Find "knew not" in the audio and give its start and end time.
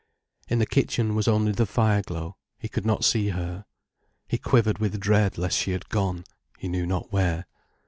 6.67-7.11